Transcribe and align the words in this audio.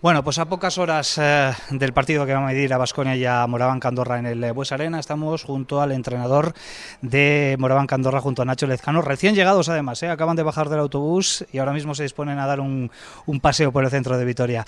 Bueno, 0.00 0.22
pues 0.22 0.38
a 0.38 0.44
pocas 0.48 0.78
horas 0.78 1.18
eh, 1.20 1.52
del 1.70 1.92
partido 1.92 2.24
que 2.24 2.32
va 2.32 2.38
a 2.38 2.46
medir 2.46 2.72
a 2.72 2.78
Basconia 2.78 3.16
y 3.16 3.24
a 3.24 3.44
Moraván 3.48 3.80
Candorra 3.80 4.20
en 4.20 4.26
el 4.26 4.44
eh, 4.44 4.52
Bues 4.52 4.70
Arena, 4.70 5.00
estamos 5.00 5.42
junto 5.42 5.82
al 5.82 5.90
entrenador 5.90 6.54
de 7.02 7.56
Moraván 7.58 7.88
Candorra, 7.88 8.20
junto 8.20 8.42
a 8.42 8.44
Nacho 8.44 8.68
Lezcano, 8.68 9.02
recién 9.02 9.34
llegados 9.34 9.68
además, 9.68 10.00
eh, 10.04 10.08
acaban 10.08 10.36
de 10.36 10.44
bajar 10.44 10.68
del 10.68 10.78
autobús 10.78 11.44
y 11.52 11.58
ahora 11.58 11.72
mismo 11.72 11.96
se 11.96 12.04
disponen 12.04 12.38
a 12.38 12.46
dar 12.46 12.60
un, 12.60 12.92
un, 13.26 13.40
paseo 13.40 13.72
por 13.72 13.82
el 13.82 13.90
centro 13.90 14.16
de 14.16 14.24
Vitoria. 14.24 14.64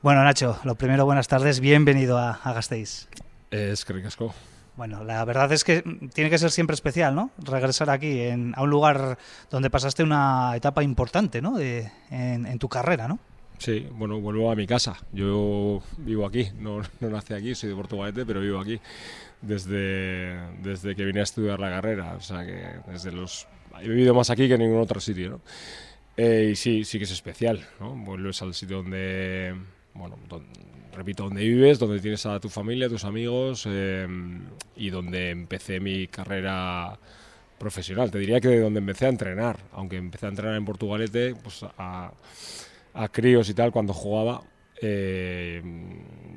Bueno, 0.00 0.24
Nacho, 0.24 0.58
lo 0.64 0.74
primero, 0.74 1.04
buenas 1.04 1.28
tardes, 1.28 1.60
bienvenido 1.60 2.16
a, 2.16 2.40
a 2.42 2.54
Gasteiz. 2.54 3.08
Es 3.50 3.84
que 3.84 3.92
ricasco. 3.92 4.34
Bueno, 4.76 5.04
la 5.04 5.22
verdad 5.26 5.52
es 5.52 5.64
que 5.64 5.82
tiene 6.14 6.30
que 6.30 6.38
ser 6.38 6.50
siempre 6.50 6.72
especial, 6.72 7.14
¿no? 7.14 7.30
Regresar 7.36 7.90
aquí 7.90 8.20
en, 8.20 8.54
a 8.56 8.62
un 8.62 8.70
lugar 8.70 9.18
donde 9.50 9.68
pasaste 9.68 10.02
una 10.02 10.56
etapa 10.56 10.82
importante, 10.82 11.42
¿no? 11.42 11.58
De, 11.58 11.92
en, 12.10 12.46
en 12.46 12.58
tu 12.58 12.70
carrera, 12.70 13.06
¿no? 13.06 13.18
Sí, 13.62 13.86
bueno, 13.92 14.20
vuelvo 14.20 14.50
a 14.50 14.56
mi 14.56 14.66
casa. 14.66 14.98
Yo 15.12 15.80
vivo 15.98 16.26
aquí, 16.26 16.48
no, 16.58 16.82
nací 17.00 17.32
aquí, 17.32 17.54
soy 17.54 17.68
de 17.68 17.76
Portugalete, 17.76 18.26
pero 18.26 18.40
vivo 18.40 18.58
aquí 18.58 18.80
desde, 19.40 20.36
desde 20.60 20.96
que 20.96 21.04
vine 21.04 21.20
a 21.20 21.22
estudiar 21.22 21.60
la 21.60 21.70
carrera. 21.70 22.16
O 22.16 22.20
sea 22.20 22.44
que 22.44 22.60
desde 22.90 23.12
los. 23.12 23.46
He 23.80 23.88
vivido 23.88 24.14
más 24.14 24.30
aquí 24.30 24.48
que 24.48 24.54
en 24.54 24.62
ningún 24.62 24.80
otro 24.80 24.98
sitio, 24.98 25.30
¿no? 25.30 25.40
Eh, 26.16 26.48
y 26.50 26.56
sí, 26.56 26.82
sí 26.82 26.98
que 26.98 27.04
es 27.04 27.12
especial, 27.12 27.64
¿no? 27.78 27.94
Vuelves 27.94 28.42
al 28.42 28.52
sitio 28.52 28.78
donde. 28.78 29.54
Bueno, 29.94 30.18
repito, 30.92 31.22
donde 31.22 31.42
vives, 31.42 31.78
donde 31.78 32.00
tienes 32.00 32.26
a 32.26 32.40
tu 32.40 32.48
familia, 32.48 32.88
tus 32.88 33.04
amigos 33.04 33.68
eh, 33.70 34.08
y 34.74 34.90
donde 34.90 35.30
empecé 35.30 35.78
mi 35.78 36.08
carrera 36.08 36.98
profesional. 37.58 38.10
Te 38.10 38.18
diría 38.18 38.40
que 38.40 38.48
de 38.48 38.58
donde 38.58 38.80
empecé 38.80 39.06
a 39.06 39.10
entrenar, 39.10 39.60
aunque 39.70 39.98
empecé 39.98 40.26
a 40.26 40.30
entrenar 40.30 40.56
en 40.56 40.64
Portugalete, 40.64 41.36
pues 41.36 41.64
a 41.78 42.10
a 42.94 43.08
críos 43.08 43.48
y 43.48 43.54
tal 43.54 43.72
cuando 43.72 43.92
jugaba. 43.92 44.42
Eh, 44.80 45.62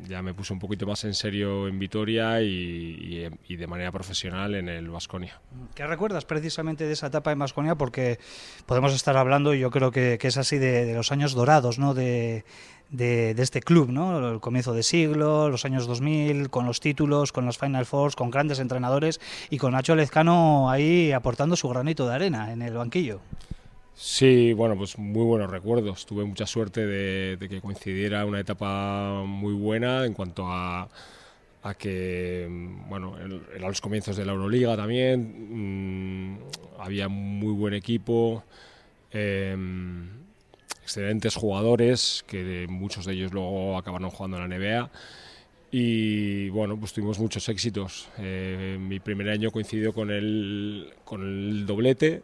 ya 0.08 0.22
me 0.22 0.34
puse 0.34 0.54
un 0.54 0.60
poquito 0.60 0.86
más 0.86 1.04
en 1.04 1.14
serio 1.14 1.68
en 1.68 1.80
Vitoria 1.80 2.42
y, 2.42 2.46
y, 2.48 3.54
y 3.54 3.56
de 3.56 3.68
manera 3.68 3.92
profesional 3.92 4.56
en 4.56 4.70
el 4.70 4.90
Vasconia. 4.90 5.42
¿Qué 5.74 5.86
recuerdas 5.88 6.26
precisamente 6.26 6.86
de 6.86 6.94
esa 6.94 7.08
etapa 7.08 7.32
en 7.32 7.40
Vasconia? 7.40 7.76
Porque 7.76 8.20
podemos 8.66 8.94
estar 8.94 9.18
hablando, 9.18 9.54
y 9.54 9.60
yo 9.60 9.72
creo 9.72 9.92
que, 9.92 10.20
es 10.22 10.38
así, 10.38 10.58
de, 10.58 10.86
de, 10.86 10.94
los 10.94 11.12
años 11.12 11.34
dorados 11.34 11.80
¿no? 11.80 11.94
de, 11.96 12.44
este 12.92 13.62
club, 13.62 13.90
¿no? 13.90 14.34
el 14.34 14.40
comienzo 14.40 14.74
de 14.74 14.84
siglo, 14.84 15.50
los 15.50 15.66
años 15.66 15.88
2000, 15.88 16.50
con 16.50 16.66
los 16.66 16.80
títulos, 16.80 17.32
con 17.32 17.46
las 17.46 17.58
Final 17.58 17.86
Fours, 17.86 18.16
con 18.16 18.30
grandes 18.30 18.60
entrenadores 18.60 19.20
y 19.50 19.58
con 19.58 19.72
Nacho 19.74 19.96
Lezcano 19.96 20.70
ahí 20.70 21.12
aportando 21.12 21.56
su 21.56 21.68
granito 21.68 22.08
de 22.08 22.14
arena 22.14 22.54
en 22.54 22.62
el 22.62 22.76
banquillo. 22.76 23.22
Sí, 23.98 24.52
bueno, 24.54 24.76
pues 24.78 24.98
muy 24.98 25.24
buenos 25.24 25.50
recuerdos. 25.50 26.06
Tuve 26.06 26.26
mucha 26.26 26.46
suerte 26.46 26.86
de, 26.86 27.48
que 27.50 27.62
coincidiera 27.62 28.26
una 28.26 28.42
etapa 28.42 29.24
muy 29.26 29.54
buena 29.54 30.06
en 30.06 30.14
cuanto 30.14 30.48
a, 30.48 30.90
a 31.64 31.74
que, 31.76 32.48
bueno, 32.90 33.16
eran 33.18 33.70
los 33.70 33.82
comienzos 33.82 34.18
de 34.18 34.26
la 34.26 34.34
Euroliga 34.34 34.76
también, 34.76 36.34
mmm, 36.34 36.38
había 36.80 37.08
muy 37.08 37.54
buen 37.54 37.74
equipo, 37.74 38.44
eh, 39.12 39.56
excelentes 40.84 41.36
jugadores, 41.36 42.24
que 42.28 42.68
muchos 42.70 43.06
de 43.06 43.14
ellos 43.14 43.34
luego 43.34 43.78
acabaron 43.78 44.10
jugando 44.10 44.38
en 44.38 44.50
la 44.50 44.56
NBA. 44.58 44.92
Y 45.72 46.50
bueno, 46.50 46.78
pues 46.78 46.94
tuvimos 46.94 47.20
muchos 47.20 47.48
éxitos. 47.50 48.10
Eh, 48.18 48.78
mi 48.80 49.00
primer 49.00 49.30
año 49.30 49.52
coincidió 49.52 49.94
con 49.94 50.12
el, 50.12 50.94
con 51.06 51.22
el 51.22 51.66
doblete 51.66 52.24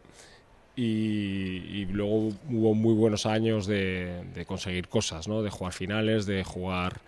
y, 0.83 1.81
y, 1.81 1.85
luego 1.91 2.29
hubo 2.49 2.73
muy 2.73 2.95
buenos 2.95 3.27
años 3.27 3.67
de, 3.67 4.23
de, 4.33 4.45
conseguir 4.47 4.87
cosas, 4.87 5.27
¿no? 5.27 5.43
de 5.43 5.51
jugar 5.51 5.73
finales, 5.73 6.25
de 6.25 6.43
jugar 6.43 7.01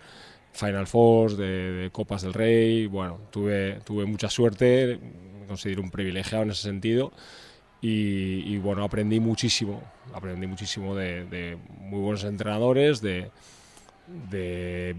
Final 0.52 0.86
Four, 0.86 1.36
de, 1.36 1.72
de, 1.72 1.90
Copas 1.90 2.22
del 2.22 2.34
Rey. 2.34 2.86
Bueno, 2.86 3.18
tuve, 3.32 3.80
tuve 3.84 4.04
mucha 4.04 4.30
suerte, 4.30 5.00
me 5.40 5.46
considero 5.48 5.82
un 5.82 5.90
privilegiado 5.90 6.44
en 6.44 6.52
ese 6.52 6.62
sentido. 6.62 7.12
Y, 7.80 8.44
y 8.46 8.58
bueno, 8.58 8.84
aprendí 8.84 9.18
muchísimo, 9.18 9.82
aprendí 10.12 10.46
muchísimo 10.46 10.94
de, 10.94 11.24
de 11.24 11.58
muy 11.80 11.98
buenos 11.98 12.22
entrenadores, 12.22 13.00
de, 13.02 13.32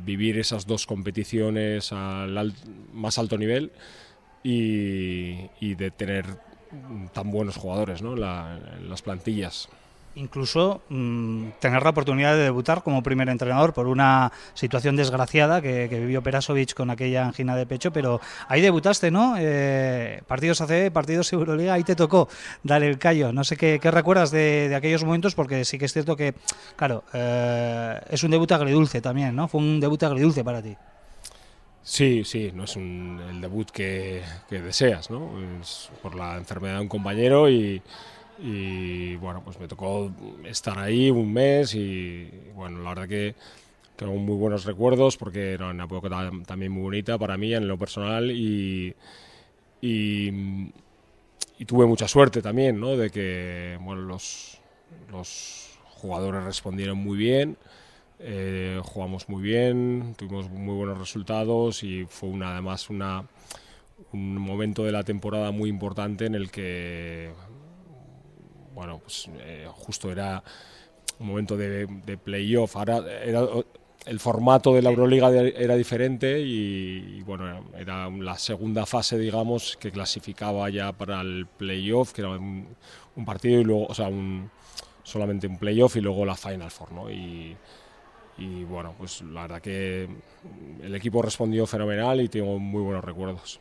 vivir 0.03 0.37
esas 0.37 0.67
dos 0.67 0.85
competiciones 0.85 1.93
al 1.93 2.37
al, 2.37 2.53
más 2.91 3.17
alto 3.19 3.37
nivel 3.37 3.71
y, 4.43 5.49
y 5.61 5.75
de 5.75 5.91
tener 5.91 6.25
tan 7.13 7.31
buenos 7.31 7.57
jugadores 7.57 8.01
¿no? 8.01 8.15
La, 8.15 8.59
las 8.87 9.01
plantillas. 9.01 9.69
Incluso 10.17 10.81
mmm, 10.87 11.49
tener 11.59 11.83
la 11.83 11.89
oportunidad 11.89 12.35
de 12.35 12.43
debutar 12.43 12.83
como 12.83 13.03
primer 13.03 13.27
entrenador 13.27 13.73
por 13.73 13.87
una 13.87 14.31
situación 14.53 14.95
desgraciada 14.95 15.61
que, 15.61 15.87
vivió 15.89 16.23
Perasovic 16.23 16.73
con 16.73 16.89
aquella 16.89 17.25
angina 17.25 17.55
de 17.55 17.65
pecho, 17.65 17.91
pero 17.91 18.21
ahí 18.47 18.61
debutaste, 18.61 19.11
¿no? 19.11 19.35
Eh, 19.37 20.21
partidos 20.25 20.61
ACB, 20.61 20.91
partidos 20.93 21.33
Euroliga, 21.33 21.73
ahí 21.73 21.83
te 21.83 21.95
tocó 21.95 22.29
dar 22.63 22.81
el 22.81 22.97
callo. 22.97 23.33
No 23.33 23.43
sé 23.43 23.57
qué, 23.57 23.77
recuerdas 23.91 24.31
de, 24.31 24.69
de, 24.69 24.75
aquellos 24.75 25.03
momentos, 25.03 25.35
porque 25.35 25.65
sí 25.65 25.77
que 25.77 25.85
es 25.85 25.91
cierto 25.91 26.15
que, 26.15 26.33
claro, 26.77 27.03
eh, 27.11 27.99
es 28.09 28.23
un 28.23 28.31
debut 28.31 28.51
agridulce 28.53 29.01
también, 29.01 29.35
¿no? 29.35 29.49
Fue 29.49 29.59
un 29.59 29.81
debut 29.81 30.01
agridulce 30.03 30.45
para 30.45 30.61
ti. 30.61 30.77
Sí, 31.85 32.23
sí, 32.25 32.51
no 32.51 32.63
es 32.63 32.75
un, 32.77 33.21
el 33.29 33.41
debut 33.41 33.69
que, 33.69 34.23
deseas, 34.49 35.11
¿no? 35.11 35.31
Es 35.61 35.91
por 36.01 36.15
la 36.15 36.35
enfermedad 36.35 36.77
de 36.77 36.81
un 36.81 36.87
compañero 36.87 37.47
y, 37.47 37.79
bueno, 39.17 39.43
pues 39.45 39.59
me 39.59 39.67
tocó 39.67 40.11
estar 40.45 40.79
ahí 40.79 41.11
un 41.11 41.31
mes 41.31 41.75
y 41.75 42.27
bueno, 42.55 42.79
la 42.81 42.89
verdad 42.89 43.07
que 43.07 43.35
tengo 43.95 44.15
muy 44.15 44.35
buenos 44.35 44.65
recuerdos 44.65 45.15
porque 45.15 45.53
era 45.53 45.69
una 45.69 45.83
época 45.85 46.09
también 46.47 46.71
muy 46.71 46.81
bonita 46.81 47.19
para 47.19 47.37
mí 47.37 47.53
en 47.53 47.67
lo 47.67 47.77
personal 47.77 48.31
y, 48.31 48.95
tuve 51.67 51.85
mucha 51.85 52.07
suerte 52.07 52.41
también, 52.41 52.79
¿no? 52.79 52.97
De 52.97 53.11
que, 53.11 53.77
bueno, 53.81 54.01
los 54.01 54.59
jugadores 56.01 56.43
respondieron 56.43 56.97
muy 56.97 57.15
bien. 57.15 57.57
Eh, 58.19 58.79
jugamos 58.83 59.27
muy 59.29 59.43
bien, 59.43 60.15
tuvimos 60.17 60.49
muy 60.49 60.73
buenos 60.75 60.97
resultados 60.97 61.83
y 61.83 62.05
fue 62.05 62.29
una, 62.29 62.53
además 62.53 62.89
una, 62.89 63.25
un 64.13 64.37
momento 64.37 64.83
de 64.83 64.91
la 64.91 65.03
temporada 65.03 65.51
muy 65.51 65.69
importante 65.69 66.25
en 66.25 66.35
el 66.35 66.49
que, 66.49 67.31
bueno, 68.73 68.99
pues 68.99 69.29
eh, 69.39 69.67
justo 69.69 70.11
era 70.11 70.43
un 71.19 71.27
momento 71.27 71.57
de, 71.57 71.87
de 71.87 72.17
playoff. 72.17 72.77
Ahora 72.77 73.03
era, 73.23 73.45
el 74.05 74.19
formato 74.19 74.73
de 74.73 74.81
la 74.81 74.91
Euroliga 74.91 75.29
era 75.31 75.75
diferente 75.75 76.39
y, 76.39 77.17
y, 77.17 77.21
bueno, 77.23 77.65
era 77.77 78.09
la 78.09 78.37
segunda 78.37 78.85
fase, 78.85 79.17
digamos, 79.17 79.77
que 79.77 79.91
clasificaba 79.91 80.69
ya 80.69 80.91
para 80.93 81.21
el 81.21 81.47
playoff, 81.47 82.13
que 82.13 82.21
era 82.21 82.31
un, 82.31 82.67
un 83.15 83.25
partido 83.25 83.59
y 83.59 83.63
luego, 83.63 83.87
o 83.87 83.93
sea, 83.93 84.07
un, 84.07 84.49
solamente 85.03 85.47
un 85.47 85.57
playoff 85.57 85.95
y 85.95 86.01
luego 86.01 86.25
la 86.25 86.35
Final 86.35 86.71
Four, 86.71 86.91
¿no? 86.91 87.09
Y, 87.09 87.57
y 88.37 88.63
bueno, 88.63 88.93
pues 88.97 89.21
la 89.21 89.43
verdad 89.43 89.61
que 89.61 90.07
el 90.81 90.95
equipo 90.95 91.21
respondió 91.21 91.65
fenomenal 91.65 92.21
y 92.21 92.29
tengo 92.29 92.59
muy 92.59 92.81
buenos 92.81 93.03
recuerdos. 93.03 93.59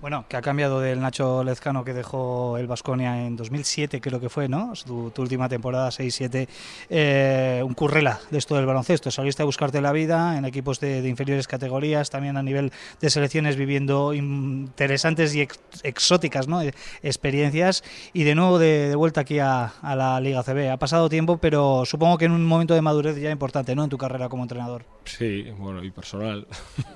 Bueno, 0.00 0.26
que 0.28 0.36
ha 0.36 0.42
cambiado 0.42 0.80
del 0.80 1.00
Nacho 1.00 1.42
Lezcano 1.42 1.82
que 1.82 1.94
dejó 1.94 2.58
el 2.58 2.66
Vasconia 2.66 3.26
en 3.26 3.34
2007, 3.34 4.00
creo 4.02 4.20
que 4.20 4.28
fue, 4.28 4.46
¿no? 4.46 4.74
Tu, 4.84 5.10
tu 5.10 5.22
última 5.22 5.48
temporada, 5.48 5.88
6-7. 5.88 6.48
Eh, 6.90 7.62
un 7.64 7.72
currela 7.72 8.20
de 8.30 8.36
esto 8.36 8.56
del 8.56 8.66
baloncesto. 8.66 9.10
Saliste 9.10 9.42
a 9.42 9.46
buscarte 9.46 9.80
la 9.80 9.92
vida 9.92 10.36
en 10.36 10.44
equipos 10.44 10.80
de, 10.80 11.00
de, 11.00 11.08
inferiores 11.08 11.48
categorías, 11.48 12.10
también 12.10 12.36
a 12.36 12.42
nivel 12.42 12.72
de 13.00 13.08
selecciones, 13.10 13.56
viviendo 13.56 14.12
interesantes 14.12 15.34
y 15.34 15.40
ex, 15.40 15.58
exóticas 15.82 16.46
¿no? 16.46 16.60
experiencias. 17.02 17.82
Y 18.12 18.24
de 18.24 18.34
nuevo 18.34 18.58
de, 18.58 18.90
de 18.90 18.96
vuelta 18.96 19.22
aquí 19.22 19.38
a, 19.38 19.72
a, 19.80 19.96
la 19.96 20.20
Liga 20.20 20.42
CB. 20.42 20.72
Ha 20.72 20.76
pasado 20.76 21.08
tiempo, 21.08 21.38
pero 21.38 21.84
supongo 21.86 22.18
que 22.18 22.26
en 22.26 22.32
un 22.32 22.44
momento 22.44 22.74
de 22.74 22.82
madurez 22.82 23.16
ya 23.16 23.30
importante, 23.30 23.74
¿no? 23.74 23.84
En 23.84 23.90
tu 23.90 23.96
carrera 23.96 24.28
como 24.28 24.42
entrenador. 24.42 24.84
Sí, 25.06 25.50
bueno, 25.58 25.82
y 25.82 25.90
personal. 25.90 26.46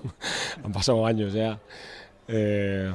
Han 0.65 0.73
pasado 0.73 1.07
años 1.07 1.33
ya. 1.33 1.59
Eh, 2.33 2.93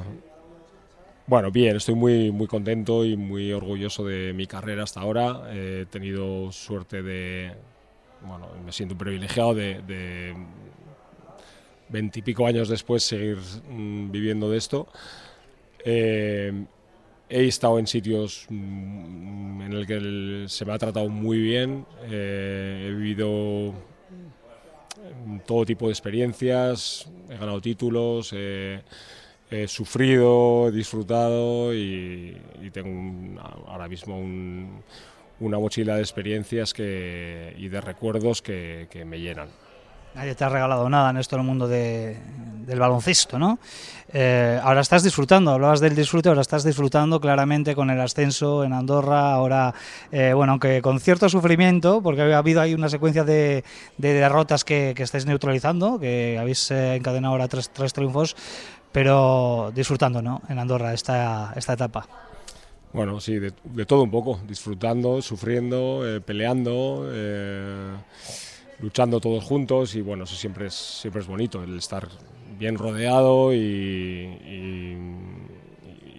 bueno, 1.26 1.50
bien, 1.50 1.76
estoy 1.76 1.94
muy, 1.94 2.30
muy 2.30 2.46
contento 2.46 3.04
y 3.04 3.16
muy 3.16 3.52
orgulloso 3.52 4.04
de 4.06 4.32
mi 4.32 4.46
carrera 4.46 4.84
hasta 4.84 5.00
ahora. 5.00 5.42
Eh, 5.50 5.80
he 5.82 5.86
tenido 5.86 6.50
suerte 6.52 7.02
de, 7.02 7.52
bueno, 8.22 8.48
me 8.64 8.72
siento 8.72 8.96
privilegiado 8.96 9.54
de 9.54 10.34
veintipico 11.88 12.46
años 12.46 12.68
después 12.68 13.02
seguir 13.02 13.38
mmm, 13.68 14.10
viviendo 14.10 14.50
de 14.50 14.56
esto. 14.56 14.88
Eh, 15.84 16.64
he 17.28 17.46
estado 17.46 17.78
en 17.78 17.86
sitios 17.86 18.46
mmm, 18.48 19.60
en 19.62 19.72
el 19.72 19.86
que 19.86 20.48
se 20.48 20.64
me 20.64 20.72
ha 20.72 20.78
tratado 20.78 21.10
muy 21.10 21.38
bien. 21.38 21.84
He 22.08 22.90
vivido 22.96 23.74
todo 25.44 25.64
tipo 25.66 25.86
de 25.86 25.92
experiencias, 25.92 27.08
he 27.28 27.34
ganado 27.36 27.60
títulos. 27.60 28.32
Eh, 28.32 28.80
he 29.50 29.68
sufrido, 29.68 30.68
he 30.68 30.72
disfrutado 30.72 31.74
y, 31.74 32.36
tengo 32.72 32.90
un, 32.90 33.38
ahora 33.40 33.88
mismo 33.88 34.18
un, 34.18 34.82
una 35.40 35.58
mochila 35.58 35.96
de 35.96 36.02
experiencias 36.02 36.74
que, 36.74 37.54
y 37.58 37.68
de 37.68 37.80
recuerdos 37.80 38.42
que 38.42 39.04
me 39.06 39.20
llenan. 39.20 39.48
Nadie 40.16 40.34
te 40.34 40.44
ha 40.44 40.48
regalado 40.48 40.88
nada 40.88 41.10
en 41.10 41.18
esto 41.18 41.36
en 41.36 41.42
el 41.42 41.46
mundo 41.46 41.68
del 41.68 42.16
baloncesto, 42.80 43.38
¿no? 43.38 43.58
Eh, 44.14 44.58
ahora 44.62 44.80
estás 44.80 45.02
disfrutando, 45.02 45.50
hablabas 45.50 45.80
del 45.80 45.94
disfrute, 45.94 46.30
ahora 46.30 46.40
estás 46.40 46.64
disfrutando 46.64 47.20
claramente 47.20 47.74
con 47.74 47.90
el 47.90 48.00
ascenso 48.00 48.64
en 48.64 48.72
Andorra, 48.72 49.34
ahora, 49.34 49.74
eh, 50.10 50.32
bueno, 50.32 50.52
aunque 50.52 50.80
con 50.80 51.00
cierto 51.00 51.28
sufrimiento, 51.28 52.00
porque 52.00 52.22
ha 52.22 52.38
habido 52.38 52.62
ahí 52.62 52.72
una 52.72 52.88
secuencia 52.88 53.24
de, 53.24 53.62
derrotas 53.98 54.64
que, 54.64 54.94
estáis 54.96 55.26
neutralizando, 55.26 56.00
que 56.00 56.38
habéis 56.40 56.70
eh, 56.70 56.94
encadenado 56.94 57.34
ahora 57.34 57.46
tres, 57.46 57.68
tres 57.68 57.92
triunfos, 57.92 58.36
pero 58.92 59.70
disfrutando, 59.74 60.22
¿no? 60.22 60.40
En 60.48 60.58
Andorra 60.58 60.94
esta, 60.94 61.52
esta 61.54 61.74
etapa. 61.74 62.06
Bueno, 62.94 63.20
sí, 63.20 63.38
de, 63.38 63.50
todo 63.84 64.04
un 64.04 64.10
poco, 64.10 64.40
disfrutando, 64.48 65.20
sufriendo, 65.20 66.02
peleando 66.24 67.06
luchando 68.80 69.20
todos 69.20 69.44
juntos 69.44 69.94
y 69.94 70.00
bueno, 70.00 70.24
eso 70.24 70.34
siempre 70.34 70.66
es, 70.66 70.74
siempre 70.74 71.22
es 71.22 71.26
bonito, 71.26 71.62
el 71.62 71.78
estar 71.78 72.08
bien 72.58 72.76
rodeado 72.76 73.54
y, 73.54 74.30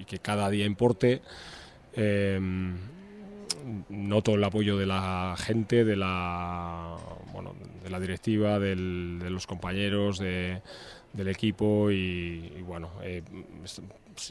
que 0.05 0.19
cada 0.19 0.49
día 0.49 0.65
importe. 0.65 1.21
Em, 1.93 2.77
noto 3.89 4.35
el 4.35 4.43
apoyo 4.43 4.77
de 4.77 4.85
la 4.85 5.35
gente, 5.37 5.83
de 5.83 5.97
la, 5.97 6.95
bueno, 7.33 7.53
de 7.83 7.89
la 7.89 7.99
directiva, 7.99 8.59
de 8.59 8.75
los 9.29 9.45
compañeros, 9.45 10.19
del 10.19 10.61
equipo 11.27 11.91
y, 11.91 12.61
bueno, 12.65 12.91
eh, 13.03 13.21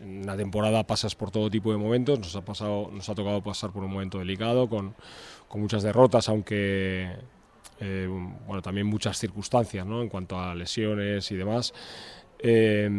en 0.01 0.23
una 0.23 0.37
temporada 0.37 0.85
pasas 0.85 1.15
por 1.15 1.31
todo 1.31 1.51
tipo 1.51 1.71
de 1.71 1.77
momentos, 1.77 2.19
nos 2.19 2.35
ha, 2.37 2.45
pasado, 2.45 2.91
nos 2.91 3.09
ha 3.11 3.15
tocado 3.15 3.43
pasar 3.43 3.71
por 3.71 3.85
un 3.85 3.93
momento 3.93 4.19
delicado 4.19 4.69
con, 4.69 4.95
con 5.49 5.61
muchas 5.61 5.83
derrotas, 5.83 6.29
aunque 6.31 7.13
eh, 7.81 8.09
bueno, 8.47 8.63
también 8.63 8.87
muchas 8.87 9.19
circunstancias 9.19 9.87
¿no? 9.87 10.03
en 10.03 10.09
cuanto 10.09 10.39
a 10.39 10.55
lesiones 10.55 11.31
y 11.31 11.37
demás. 11.37 11.75
Eh, 12.39 12.91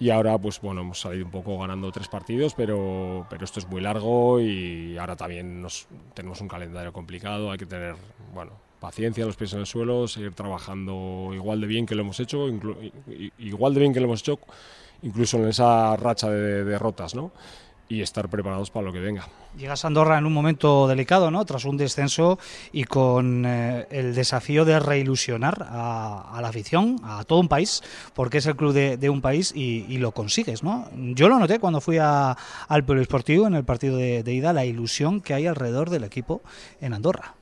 y 0.00 0.10
ahora, 0.10 0.38
pues 0.38 0.60
bueno, 0.60 0.82
hemos 0.82 1.00
salido 1.00 1.24
un 1.24 1.30
poco 1.32 1.58
ganando 1.58 1.90
tres 1.90 2.06
partidos, 2.06 2.54
pero, 2.54 3.26
pero 3.28 3.44
esto 3.44 3.58
es 3.58 3.68
muy 3.68 3.80
largo 3.80 4.40
y 4.40 4.96
ahora 4.96 5.16
también 5.16 5.60
nos, 5.60 5.88
tenemos 6.14 6.40
un 6.40 6.46
calendario 6.46 6.92
complicado. 6.92 7.50
Hay 7.50 7.58
que 7.58 7.66
tener, 7.66 7.96
bueno, 8.32 8.52
paciencia, 8.78 9.26
los 9.26 9.36
pies 9.36 9.54
en 9.54 9.60
el 9.60 9.66
suelo, 9.66 10.06
seguir 10.06 10.34
trabajando 10.34 11.30
igual 11.34 11.60
de 11.60 11.66
bien 11.66 11.84
que 11.84 11.96
lo 11.96 12.02
hemos 12.02 12.20
hecho, 12.20 12.46
igual 13.38 13.74
de 13.74 13.80
bien 13.80 13.92
que 13.92 13.98
lo 13.98 14.06
hemos 14.06 14.20
hecho, 14.20 14.38
incluso 15.02 15.38
en 15.38 15.48
esa 15.48 15.96
racha 15.96 16.30
de 16.30 16.64
derrotas, 16.64 17.16
¿no? 17.16 17.32
Y 17.88 18.02
estar 18.02 18.28
preparados 18.28 18.70
para 18.70 18.86
lo 18.86 18.92
que 18.92 19.00
venga. 19.00 19.26
Llegas 19.56 19.84
a 19.84 19.88
Andorra 19.88 20.18
en 20.18 20.26
un 20.26 20.32
momento 20.32 20.86
delicado, 20.86 21.30
¿no? 21.30 21.44
Tras 21.44 21.64
un 21.64 21.76
descenso 21.76 22.38
y 22.72 22.84
con 22.84 23.44
eh, 23.46 23.86
el 23.90 24.14
desafío 24.14 24.64
de 24.64 24.78
reilusionar 24.78 25.66
a, 25.68 26.38
la 26.40 26.48
afición, 26.48 26.96
a 27.02 27.24
todo 27.24 27.40
un 27.40 27.48
país, 27.48 27.82
porque 28.14 28.38
es 28.38 28.46
el 28.46 28.56
club 28.56 28.72
de, 28.72 29.10
un 29.10 29.20
país 29.20 29.52
y, 29.54 29.98
lo 29.98 30.12
consigues, 30.12 30.62
¿no? 30.62 30.88
Yo 30.94 31.28
lo 31.28 31.38
noté 31.38 31.58
cuando 31.58 31.80
fui 31.80 31.98
a, 31.98 32.36
al 32.68 32.84
Polisportivo 32.84 33.46
en 33.46 33.54
el 33.54 33.64
partido 33.64 33.96
de, 33.96 34.22
de 34.22 34.34
ida, 34.34 34.52
la 34.52 34.64
ilusión 34.64 35.20
que 35.20 35.34
hay 35.34 35.46
alrededor 35.46 35.90
del 35.90 36.04
equipo 36.04 36.42
en 36.80 36.94
Andorra. 36.94 37.34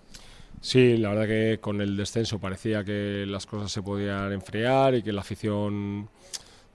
Sí, 0.60 0.96
la 0.96 1.10
verdad 1.10 1.26
que 1.26 1.58
con 1.60 1.80
el 1.80 1.96
descenso 1.96 2.38
parecía 2.38 2.82
que 2.82 3.24
las 3.26 3.46
cosas 3.46 3.70
se 3.70 3.82
podían 3.82 4.32
enfriar 4.32 4.94
y 4.94 5.02
que 5.02 5.12
la 5.12 5.20
afición 5.20 6.08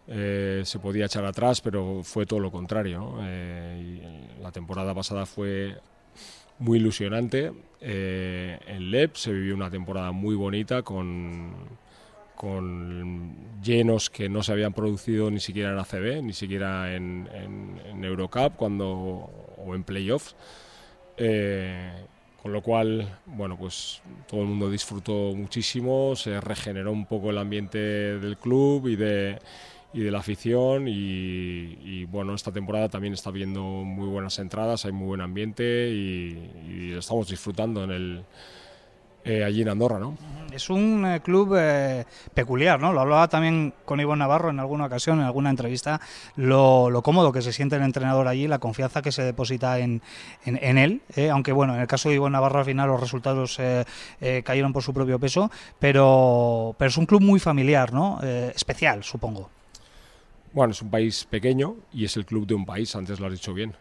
eh, 0.07 0.63
se 0.65 0.79
podía 0.79 1.05
echar 1.05 1.25
atrás, 1.25 1.61
pero 1.61 2.01
fue 2.03 2.25
todo 2.25 2.39
lo 2.39 2.51
contrario. 2.51 3.17
Eh, 3.21 4.27
la 4.41 4.51
temporada 4.51 4.93
pasada 4.93 5.25
fue 5.25 5.75
muy 6.59 6.79
ilusionante. 6.79 7.51
Eh, 7.79 8.59
en 8.67 8.91
LEP 8.91 9.15
se 9.15 9.31
vivió 9.31 9.55
una 9.55 9.69
temporada 9.69 10.11
muy 10.11 10.35
bonita 10.35 10.81
con, 10.81 11.53
con 12.35 13.35
llenos 13.63 14.09
que 14.09 14.27
no 14.29 14.43
se 14.43 14.51
habían 14.51 14.73
producido 14.73 15.29
ni 15.31 15.39
siquiera 15.39 15.71
en 15.71 15.79
ACB, 15.79 16.23
ni 16.23 16.33
siquiera 16.33 16.93
en, 16.95 17.29
en, 17.33 18.03
Eurocup 18.03 18.55
cuando, 18.55 18.87
o 19.57 19.75
en 19.75 19.83
playoffs. 19.83 20.35
con 22.41 22.51
lo 22.51 22.61
cual, 22.63 23.19
bueno, 23.27 23.55
pues 23.57 24.01
todo 24.27 24.41
el 24.41 24.47
mundo 24.47 24.69
disfrutó 24.69 25.33
muchísimo, 25.35 26.15
se 26.15 26.41
regeneró 26.41 26.91
un 26.91 27.05
poco 27.05 27.29
el 27.29 27.37
ambiente 27.37 27.77
del 27.77 28.37
club 28.37 28.87
y 28.87 28.95
de, 28.95 29.37
y 29.93 30.01
de 30.01 30.11
la 30.11 30.19
afición 30.19 30.85
y, 30.87 32.05
bueno, 32.05 32.33
esta 32.33 32.51
temporada 32.51 32.89
también 32.89 33.13
está 33.13 33.31
viendo 33.31 33.61
muy 33.61 34.07
buenas 34.07 34.39
entradas, 34.39 34.85
hay 34.85 34.91
muy 34.91 35.07
buen 35.07 35.21
ambiente 35.21 35.89
y, 35.89 36.93
estamos 36.97 37.29
disfrutando 37.29 37.83
en 37.83 37.91
el, 37.91 38.23
eh, 39.23 39.43
allí 39.43 39.61
en 39.61 39.69
Andorra, 39.69 39.99
¿no? 39.99 40.17
Es 40.51 40.69
un 40.69 41.05
eh, 41.05 41.21
club 41.21 41.55
eh, 41.57 42.05
peculiar, 42.33 42.79
¿no? 42.79 42.91
Lo 42.91 43.01
hablaba 43.01 43.27
también 43.27 43.73
con 43.85 43.99
Ivonne 43.99 44.19
Navarro 44.19 44.49
en 44.49 44.59
alguna 44.59 44.85
ocasión, 44.85 45.19
en 45.19 45.25
alguna 45.25 45.49
entrevista, 45.49 46.01
lo, 46.35 47.01
cómodo 47.03 47.31
que 47.31 47.41
se 47.41 47.53
siente 47.53 47.75
el 47.75 47.83
entrenador 47.83 48.27
allí, 48.27 48.47
la 48.47 48.59
confianza 48.59 49.01
que 49.01 49.11
se 49.11 49.23
deposita 49.23 49.79
en, 49.79 50.01
en, 50.45 50.77
él, 50.77 51.01
aunque 51.31 51.51
bueno, 51.51 51.75
en 51.75 51.81
el 51.81 51.87
caso 51.87 52.09
de 52.09 52.15
Ivonne 52.15 52.33
Navarro 52.33 52.59
al 52.59 52.65
final 52.65 52.89
los 52.89 52.99
resultados 52.99 53.59
cayeron 54.43 54.73
por 54.73 54.83
su 54.83 54.93
propio 54.93 55.19
peso, 55.19 55.49
pero, 55.79 56.75
pero 56.77 56.89
es 56.89 56.97
un 56.97 57.05
club 57.05 57.21
muy 57.21 57.39
familiar, 57.39 57.93
¿no? 57.93 58.21
especial, 58.21 59.03
supongo. 59.03 59.49
Bueno, 60.53 60.71
es 60.71 60.81
un 60.81 60.89
país 60.89 61.23
pequeño 61.29 61.77
y 61.93 62.03
es 62.03 62.17
el 62.17 62.25
club 62.25 62.45
de 62.45 62.53
un 62.53 62.65
país, 62.65 62.93
antes 62.97 63.21
lo 63.21 63.27
has 63.27 63.31
dicho 63.31 63.53
bien. 63.53 63.73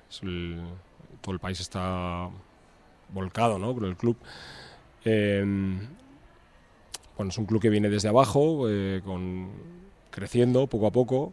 todo 1.21 1.33
el 1.35 1.41
país 1.41 1.59
está 1.59 2.31
volcado 3.13 3.59
¿no? 3.59 3.75
con 3.75 3.85
el 3.87 3.97
club. 3.97 4.17
Em, 5.05 5.81
bueno, 7.17 7.31
es 7.31 7.39
un 7.39 7.47
club 7.47 7.61
que 7.61 7.71
viene 7.71 7.89
desde 7.89 8.09
abajo, 8.09 8.69
eh, 8.69 9.03
creciendo 10.11 10.69
poco 10.69 10.87
a 10.87 10.93
poco 10.93 11.33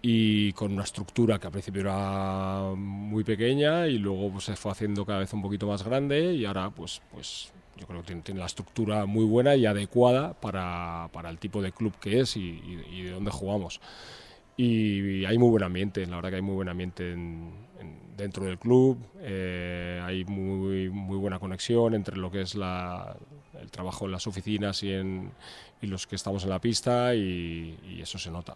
y 0.00 0.54
con 0.54 0.72
una 0.72 0.84
estructura 0.84 1.38
que 1.38 1.46
al 1.46 1.52
principio 1.52 1.82
era 1.82 2.72
muy 2.74 3.24
pequeña 3.24 3.88
y 3.88 3.98
luego 3.98 4.32
pues, 4.32 4.44
se 4.44 4.56
fue 4.56 4.72
haciendo 4.72 5.04
cada 5.04 5.18
vez 5.18 5.34
un 5.34 5.42
poquito 5.42 5.66
más 5.66 5.84
grande 5.84 6.32
y 6.32 6.46
ahora 6.46 6.70
pues, 6.70 7.02
pues 7.12 7.52
yo 7.76 7.86
creo 7.86 8.02
que 8.02 8.14
tiene, 8.16 8.40
la 8.40 8.46
estructura 8.46 9.04
muy 9.04 9.26
buena 9.26 9.54
y 9.54 9.66
adecuada 9.66 10.32
para, 10.32 11.10
el 11.28 11.38
tipo 11.38 11.60
de 11.60 11.72
club 11.72 11.92
que 12.00 12.20
es 12.20 12.38
y 12.38 13.02
de 13.04 13.10
dónde 13.10 13.30
jugamos 13.30 13.82
y 14.62 15.24
hay 15.24 15.38
muy 15.38 15.48
buen 15.48 15.62
ambiente, 15.62 16.04
la 16.06 16.16
verdad 16.16 16.30
que 16.30 16.36
hay 16.36 16.42
muy 16.42 16.54
buen 16.54 16.68
ambiente 16.68 17.16
dentro 18.14 18.44
del 18.44 18.58
club, 18.58 18.98
eh, 19.18 19.98
hay 20.04 20.26
muy, 20.26 20.90
muy 20.90 21.16
buena 21.16 21.38
conexión 21.38 21.94
entre 21.94 22.18
lo 22.18 22.30
que 22.30 22.42
es 22.42 22.54
la, 22.54 23.16
el 23.58 23.70
trabajo 23.70 24.04
en 24.04 24.12
las 24.12 24.26
oficinas 24.26 24.82
y, 24.82 24.92
en, 24.92 25.30
y 25.80 25.86
los 25.86 26.06
que 26.06 26.16
estamos 26.16 26.44
en 26.44 26.50
la 26.50 26.58
pista 26.58 27.14
y, 27.14 27.98
eso 28.02 28.18
se 28.18 28.30
nota. 28.30 28.54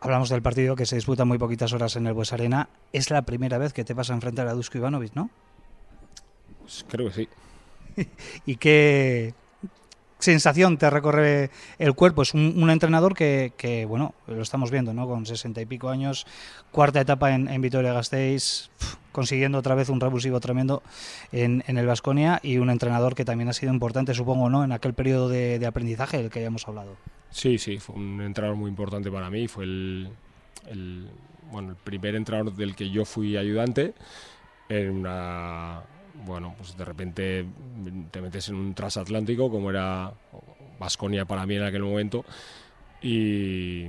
Hablamos 0.00 0.30
del 0.30 0.40
partido 0.40 0.74
que 0.76 0.86
se 0.86 0.96
disputa 0.96 1.26
muy 1.26 1.36
poquitas 1.36 1.74
horas 1.74 1.96
en 1.96 2.06
el 2.06 2.14
Bues 2.14 2.32
Arena. 2.32 2.70
Es 2.92 3.10
la 3.10 3.22
primera 3.22 3.58
vez 3.58 3.74
que 3.74 3.84
te 3.84 3.92
vas 3.92 4.10
a 4.10 4.14
enfrentar 4.14 4.48
a 4.48 4.54
Dusko 4.54 4.78
Ivanovic, 4.78 5.14
¿no? 5.14 5.28
Pues 6.60 6.86
creo 6.88 7.08
que 7.08 7.14
sí. 7.14 7.28
¿Y 8.46 8.56
qué, 8.56 9.34
sensación 10.20 10.78
te 10.78 10.88
recorre 10.90 11.50
el 11.78 11.94
cuerpo? 11.94 12.22
Es 12.22 12.34
un, 12.34 12.70
entrenador 12.70 13.14
que, 13.14 13.86
bueno, 13.88 14.14
lo 14.26 14.42
estamos 14.42 14.70
viendo, 14.70 14.94
¿no? 14.94 15.06
Con 15.06 15.26
sesenta 15.26 15.60
y 15.60 15.66
pico 15.66 15.88
años, 15.88 16.26
cuarta 16.70 17.00
etapa 17.00 17.34
en, 17.34 17.60
Vitoria-Gasteiz, 17.60 18.70
consiguiendo 19.12 19.58
otra 19.58 19.74
vez 19.74 19.88
un 19.88 20.00
revulsivo 20.00 20.40
tremendo 20.40 20.82
en, 21.32 21.62
el 21.66 21.86
Vasconia 21.86 22.40
y 22.42 22.58
un 22.58 22.70
entrenador 22.70 23.14
que 23.14 23.24
también 23.24 23.48
ha 23.48 23.52
sido 23.52 23.72
importante, 23.72 24.14
supongo, 24.14 24.48
¿no? 24.48 24.64
En 24.64 24.72
aquel 24.72 24.94
periodo 24.94 25.28
de, 25.28 25.64
aprendizaje 25.66 26.18
del 26.18 26.30
que 26.30 26.40
hayamos 26.40 26.66
hablado. 26.68 26.96
Sí, 27.30 27.58
sí, 27.58 27.78
fue 27.78 27.96
un 27.96 28.20
entrenador 28.20 28.56
muy 28.56 28.68
importante 28.68 29.10
para 29.10 29.30
mí, 29.30 29.46
fue 29.46 29.64
el, 29.64 30.10
bueno, 31.50 31.70
el 31.70 31.76
primer 31.76 32.14
entrenador 32.14 32.54
del 32.54 32.74
que 32.74 32.90
yo 32.90 33.04
fui 33.04 33.36
ayudante 33.36 33.94
en 34.68 34.90
una 34.90 35.82
bueno, 36.24 36.54
pues 36.56 36.76
de 36.76 36.84
repente 36.84 37.46
te 38.10 38.20
metes 38.20 38.48
en 38.48 38.56
un 38.56 38.74
transatlántico 38.74 39.50
como 39.50 39.70
era 39.70 40.12
Vasconia 40.78 41.24
para 41.24 41.46
mí 41.46 41.56
en 41.56 41.62
aquel 41.62 41.82
momento 41.82 42.24
y, 43.02 43.86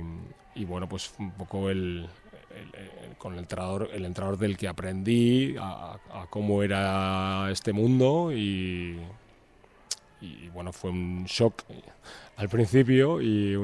bueno, 0.66 0.88
pues 0.88 1.14
un 1.18 1.32
poco 1.32 1.68
el, 1.68 2.08
con 3.18 3.34
el 3.34 3.40
entrenador, 3.40 3.90
el 3.92 4.04
entrenador 4.04 4.38
del 4.38 4.56
que 4.56 4.68
aprendí 4.68 5.54
a, 5.58 5.98
cómo 6.30 6.62
era 6.62 7.48
este 7.50 7.72
mundo 7.72 8.30
y, 8.32 9.00
bueno, 10.52 10.72
fue 10.72 10.90
un 10.90 11.24
shock 11.24 11.62
al 12.36 12.48
principio 12.48 13.20
y 13.20 13.54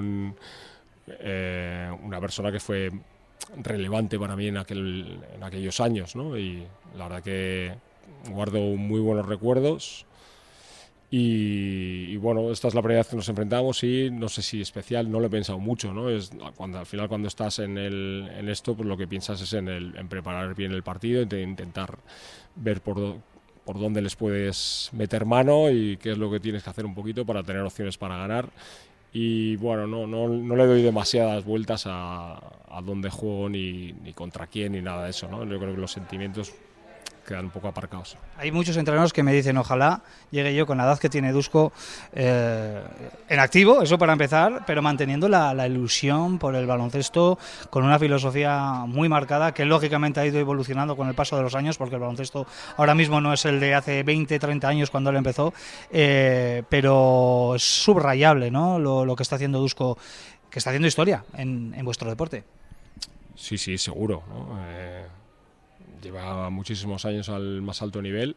eh, 1.07 1.91
una 2.03 2.21
persona 2.21 2.51
que 2.53 2.61
fue 2.61 2.91
relevante 3.63 4.19
para 4.19 4.37
mí 4.37 4.49
en, 4.49 4.59
aquel, 4.59 5.21
en 5.35 5.43
aquellos 5.43 5.81
años, 5.81 6.15
¿no? 6.17 6.37
Y 6.37 6.67
la 6.97 7.05
verdad 7.09 7.23
que 7.23 7.88
guardo 8.31 8.61
muy 8.61 9.01
buenos 9.01 9.27
recuerdos. 9.27 10.07
Y, 11.11 12.17
bueno, 12.19 12.51
esta 12.51 12.69
es 12.69 12.75
la 12.75 12.83
primera 12.83 13.01
vez 13.01 13.09
que 13.09 13.17
nos 13.17 13.29
enfrentamos 13.31 13.83
y 13.83 14.11
no 14.11 14.29
sé 14.29 14.43
si 14.43 14.61
especial, 14.61 15.11
no 15.11 15.21
lo 15.21 15.29
he 15.29 15.31
pensado 15.31 15.59
mucho, 15.59 15.95
¿no? 15.95 16.11
Es 16.11 16.31
cuando 16.55 16.79
al 16.79 16.85
final 16.85 17.09
cuando 17.09 17.29
estás 17.29 17.61
en, 17.61 17.79
el, 17.79 18.29
en 18.37 18.49
esto, 18.51 18.77
pues 18.77 18.87
lo 18.87 18.97
que 18.97 19.09
piensas 19.09 19.41
es 19.41 19.55
en, 19.55 19.69
el, 19.69 19.97
en 19.97 20.09
preparar 20.09 20.55
bien 20.55 20.73
el 20.73 20.83
partido, 20.83 21.23
en 21.23 21.49
intentar 21.49 21.99
ver 22.57 22.83
por, 22.83 23.17
por 23.65 23.81
dónde 23.81 24.03
les 24.03 24.17
puedes 24.17 24.91
meter 24.93 25.25
mano 25.25 25.71
y 25.71 25.97
qué 25.97 26.13
es 26.13 26.19
lo 26.19 26.31
que 26.31 26.41
tienes 26.41 26.63
que 26.63 26.71
hacer 26.71 26.85
un 26.85 26.95
poquito 26.95 27.25
para 27.25 27.43
tener 27.43 27.63
opciones 27.63 27.97
para 27.97 28.19
ganar. 28.19 28.51
Y 29.11 29.57
bueno, 29.57 29.87
no, 29.87 30.07
no, 30.07 30.29
no 30.29 30.57
le 30.57 30.67
doy 30.67 30.83
demasiadas 30.83 31.43
vueltas 31.43 31.85
a, 31.87 32.35
a 32.69 32.83
dónde 32.83 33.09
juego 33.09 33.49
ni, 33.49 33.95
ni 33.95 34.13
contra 34.13 34.47
quién 34.47 34.73
ni 34.73 34.83
nada 34.83 35.05
de 35.05 35.11
eso. 35.11 35.27
¿no? 35.29 35.45
Yo 35.47 35.59
creo 35.59 35.75
que 35.75 35.81
los 35.81 35.93
sentimientos 35.93 36.53
quedan 37.29 37.45
un 37.45 37.51
poco 37.51 37.69
aparcados. 37.69 38.17
Hay 38.39 38.51
muchos 38.51 38.77
entrenadores 38.79 39.13
que 39.13 39.23
me 39.23 39.33
dicen, 39.35 39.59
ojalá 39.59 40.01
llegue 40.31 40.55
yo 40.55 40.67
con 40.67 40.79
la 40.79 40.85
edad 40.85 40.99
que 40.99 41.11
tiene 41.11 41.31
Dusko 41.31 41.73
eh, 42.13 42.83
en 43.29 43.39
activo, 43.39 43.83
eso 43.83 43.99
para 43.99 44.15
empezar, 44.15 44.65
pero 44.67 44.81
manteniendo 44.81 45.29
la, 45.29 45.53
la, 45.53 45.67
ilusión 45.67 46.39
por 46.39 46.55
el 46.55 46.67
baloncesto, 46.67 47.39
con 47.69 47.85
una 47.85 47.99
filosofía 47.99 48.85
muy 48.87 49.11
marcada, 49.11 49.53
que 49.53 49.67
lógicamente 49.67 50.21
ha 50.21 50.27
ido 50.27 50.39
evolucionando 50.39 50.97
con 50.97 51.07
el 51.07 51.15
paso 51.15 51.37
de 51.37 51.43
los 51.43 51.55
años, 51.55 51.77
porque 51.77 51.97
el 51.97 52.01
baloncesto 52.01 52.47
ahora 52.79 52.95
mismo 52.95 53.21
no 53.21 53.35
es 53.35 53.45
el 53.45 53.61
de 53.61 53.75
hace 53.75 54.03
20, 54.03 54.39
30 54.39 54.67
años 54.67 54.91
cuando 54.91 55.11
él 55.11 55.17
empezó, 55.17 55.53
eh, 55.91 56.63
pero 56.71 57.55
es 57.57 57.63
subrayable 57.63 58.51
¿no? 58.51 58.79
lo, 58.79 59.05
lo, 59.05 59.15
que 59.15 59.23
está 59.23 59.37
haciendo 59.37 59.59
Dusko, 59.59 59.99
que 60.49 60.59
está 60.59 60.71
haciendo 60.71 60.89
historia 60.89 61.25
en, 61.35 61.75
en 61.77 61.85
vuestro 61.85 62.09
deporte. 62.09 62.45
Sí, 63.37 63.59
sí, 63.59 63.77
seguro. 63.77 64.23
¿no? 64.29 64.59
Eh 64.67 65.18
lleva 66.03 66.51
muchísimos 66.51 67.05
años 67.05 67.29
al 67.29 67.63
más 67.63 67.83
alto 67.83 68.03
nivel. 68.03 68.37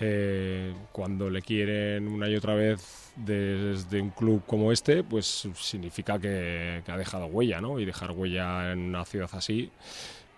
Eh, 0.00 0.74
cuando 0.90 1.30
le 1.30 1.42
quieren 1.42 2.08
una 2.08 2.28
y 2.28 2.34
otra 2.34 2.54
vez 2.54 3.12
desde 3.14 4.00
un 4.00 4.10
club 4.10 4.42
como 4.46 4.72
este, 4.72 5.04
pues 5.04 5.48
significa 5.54 6.18
que, 6.18 6.82
ha 6.86 6.96
dejado 6.96 7.26
huella, 7.26 7.60
¿no? 7.60 7.78
Y 7.78 7.84
dejar 7.84 8.10
huella 8.10 8.72
en 8.72 8.80
una 8.80 9.04
ciudad 9.04 9.30
así, 9.32 9.70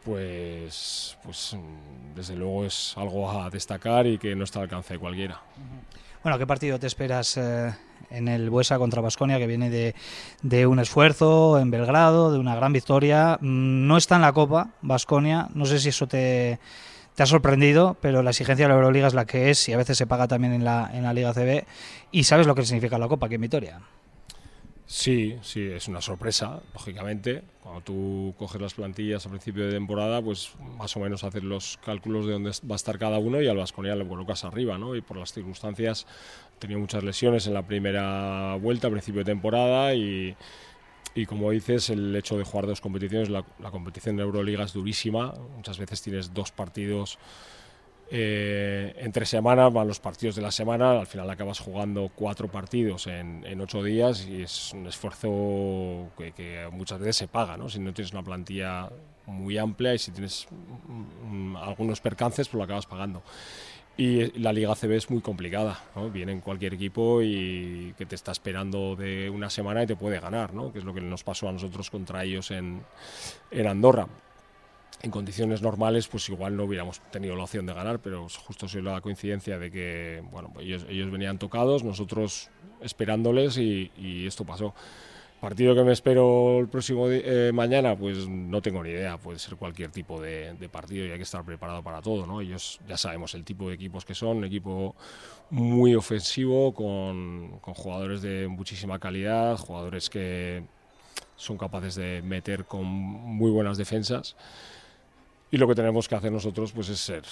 pues, 0.05 1.17
pues 1.25 1.57
desde 2.15 2.37
luego 2.37 2.65
es 2.67 2.95
algo 2.97 3.31
a 3.31 3.49
destacar 3.49 4.07
y 4.07 4.19
que 4.19 4.35
no 4.35 4.45
está 4.45 4.59
al 4.59 4.65
alcance 4.65 4.95
de 4.95 5.01
cualquiera. 5.01 5.41
Bueno, 6.25 6.39
¿qué 6.39 6.47
partido 6.47 6.79
te 6.79 6.87
esperas 6.87 7.37
eh, 7.37 7.71
en 8.09 8.29
el 8.29 8.49
Buesa 8.49 8.79
contra 8.79 9.03
Basconia, 9.03 9.37
que 9.37 9.47
viene 9.47 9.69
de, 9.69 9.95
de, 10.41 10.67
un 10.67 10.79
esfuerzo 10.79 11.59
en 11.59 11.71
Belgrado, 11.71 12.33
de 12.33 12.39
una 12.39 12.57
gran 12.57 12.73
victoria? 12.73 13.37
No 13.43 13.99
está 13.99 14.17
en 14.17 14.23
la 14.23 14.33
Copa, 14.33 14.71
Basconia, 14.81 15.49
no 15.53 15.67
sé 15.67 15.79
si 15.79 15.91
eso 15.91 16.07
te, 16.07 16.59
te, 17.15 17.23
ha 17.23 17.27
sorprendido, 17.27 17.99
pero 18.01 18.23
la 18.23 18.31
exigencia 18.31 18.65
de 18.65 18.71
la 18.71 18.77
Euroliga 18.77 19.07
es 19.07 19.13
la 19.13 19.27
que 19.27 19.51
es 19.51 19.69
y 19.69 19.75
a 19.75 19.77
veces 19.77 19.99
se 19.99 20.07
paga 20.07 20.27
también 20.27 20.55
en 20.55 20.65
la, 20.65 20.91
en 20.95 21.03
la 21.03 21.13
Liga 21.13 21.35
CB. 21.35 21.67
Y 22.11 22.25
sabes 22.25 22.47
lo 22.47 22.55
que 22.55 22.65
significa 22.65 22.97
la 22.97 23.09
Copa, 23.09 23.29
que 23.29 23.35
en 23.35 23.43
Vitoria. 23.43 23.81
Sí, 24.97 25.37
sí, 25.43 25.61
es 25.61 25.89
una 25.89 26.01
sorpresa, 26.01 26.63
lógicamente. 26.73 27.43
Cuando 27.61 27.81
tú 27.81 28.33
coges 28.39 28.61
las 28.61 28.75
plantillas 28.75 29.27
a 29.27 29.29
principio 29.29 29.67
de 29.67 29.73
temporada, 29.73 30.23
pues 30.23 30.53
más 30.79 30.97
o 30.97 31.01
menos 31.01 31.25
haces 31.25 31.43
los 31.43 31.81
cálculos 31.85 32.27
de 32.27 32.35
dónde 32.35 32.53
va 32.71 32.75
a 32.75 32.77
estar 32.77 32.97
cada 32.97 33.19
uno 33.19 33.43
y 33.43 33.49
al 33.49 33.57
Vasconia 33.57 33.97
le 33.97 34.07
colocas 34.07 34.45
arriba, 34.45 34.79
¿no? 34.79 34.95
Y 34.95 35.01
por 35.01 35.17
las 35.17 35.33
circunstancias, 35.33 36.07
tenía 36.61 36.79
muchas 36.79 37.03
lesiones 37.03 37.49
en 37.49 37.55
la 37.55 37.67
primera 37.67 38.55
vuelta 38.55 38.87
a 38.87 38.91
principio 38.93 39.23
de 39.23 39.25
temporada 39.25 39.95
y, 39.97 40.37
y 41.17 41.27
como 41.27 41.51
dices, 41.51 41.91
el 41.91 42.15
hecho 42.15 42.39
de 42.39 42.45
jugar 42.45 42.69
dos 42.69 42.81
competiciones, 42.81 43.31
la, 43.31 43.45
la 43.59 43.73
competición 43.73 44.17
de 44.17 44.23
Euroliga 44.23 44.63
es 44.63 44.75
durísima. 44.75 45.35
Muchas 45.57 45.77
veces 45.77 46.03
tienes 46.03 46.33
dos 46.33 46.53
partidos 46.53 47.19
eh, 48.11 48.95
entre 48.99 49.25
semanas 49.25 49.73
van 49.73 49.89
los 49.89 49.99
partidos 49.99 50.37
de 50.37 50.43
la 50.43 50.51
semana, 50.51 51.01
al 51.01 51.07
final 51.07 51.29
acabas 51.31 51.59
jugando 51.59 52.11
cuatro 52.15 52.49
partidos 52.49 53.07
en, 53.07 53.61
ocho 53.61 53.83
días 53.83 54.27
y 54.29 54.43
es 54.43 54.73
un 54.73 54.87
esfuerzo 54.87 56.11
que, 56.17 56.69
muchas 56.71 56.99
veces 56.99 57.17
se 57.17 57.29
paga, 57.29 57.57
¿no? 57.57 57.69
si 57.69 57.79
no 57.79 57.95
tienes 57.95 58.13
una 58.13 58.23
plantilla 58.23 58.91
muy 59.27 59.57
amplia 59.57 59.95
y 59.95 59.99
si 59.99 60.11
tienes 60.11 60.47
mm, 61.25 61.57
algunos 61.57 62.01
percances, 62.01 62.49
pues 62.49 62.59
lo 62.59 62.65
acabas 62.65 62.87
pagando. 62.87 63.23
Y 63.97 64.39
la 64.41 64.53
Liga 64.53 64.75
CB 64.75 64.93
es 64.97 65.09
muy 65.09 65.21
complicada, 65.21 65.81
¿no? 65.95 66.11
viene 66.11 66.33
en 66.33 66.41
cualquier 66.41 66.75
equipo 66.75 67.23
y 67.23 67.95
que 67.97 68.07
te 68.07 68.17
está 68.17 68.33
esperando 68.33 68.97
de 68.97 69.31
una 69.31 69.49
semana 69.49 69.85
y 69.85 69.87
te 69.87 69.97
puede 69.97 70.21
ganar, 70.21 70.53
¿no? 70.53 70.73
que 70.73 70.81
es 70.81 70.85
lo 70.85 70.93
que 70.93 71.01
nos 71.01 71.25
pasó 71.25 71.49
a 71.49 71.53
nosotros 71.53 71.91
contra 71.91 72.25
ellos 72.25 72.51
en, 72.51 72.83
en 73.51 73.67
Andorra 73.67 74.09
en 75.03 75.11
condiciones 75.11 75.63
normales 75.63 76.09
pues 76.09 76.29
igual 76.29 76.57
no 76.57 76.65
hubiéramos 76.65 77.01
tenido 77.11 77.37
la 77.37 77.45
opción 77.45 77.67
de 77.67 77.75
ganar, 77.75 78.01
pero 78.01 78.27
justo 78.29 78.69
se 78.69 78.83
la 78.83 79.01
coincidencia 79.01 79.59
de 79.59 79.71
que 79.71 80.23
bueno, 80.31 80.51
pues 80.53 80.67
ellos, 80.67 80.87
ellos, 80.89 81.11
venían 81.11 81.39
tocados, 81.39 81.85
nosotros 81.85 82.51
esperándoles 82.81 83.59
y, 83.59 83.91
y, 83.97 84.27
esto 84.27 84.45
pasó. 84.45 84.75
Partido 85.41 85.75
que 85.75 85.85
me 85.85 85.93
espero 85.93 86.59
el 86.59 86.69
próximo 86.69 87.07
eh, 87.11 87.51
mañana, 87.53 87.95
pues 87.97 88.27
no 88.27 88.63
tengo 88.63 88.83
ni 88.83 88.91
idea, 88.91 89.19
puede 89.19 89.39
ser 89.39 89.57
cualquier 89.57 89.91
tipo 89.91 90.19
de, 90.23 90.55
de, 90.55 90.69
partido 90.71 91.05
y 91.05 91.11
hay 91.11 91.19
que 91.19 91.25
estar 91.25 91.45
preparado 91.45 91.83
para 91.83 92.01
todo, 92.01 92.27
¿no? 92.27 92.41
Ellos 92.41 92.81
ya 92.89 92.97
sabemos 92.97 93.35
el 93.35 93.45
tipo 93.45 93.69
de 93.69 93.75
equipos 93.75 94.07
que 94.07 94.15
son, 94.15 94.43
equipo 94.45 94.95
muy 95.51 95.95
ofensivo, 95.95 96.73
con, 96.73 97.59
con 97.61 97.75
jugadores 97.75 98.23
de 98.23 98.49
muchísima 98.49 98.99
calidad, 98.99 99.59
jugadores 99.59 100.09
que 100.09 100.65
son 101.37 101.59
capaces 101.59 101.97
de 101.97 102.23
meter 102.23 102.65
con 102.65 102.85
muy 102.87 103.51
buenas 103.51 103.77
defensas 103.77 104.37
y 105.55 105.57
lo 105.57 105.69
que 105.69 105.77
tenemos 105.77 106.09
que 106.09 106.17
hacer 106.17 106.33
nosotros 106.33 106.73
pues 106.73 106.89
es 106.89 106.99
ser 106.99 107.23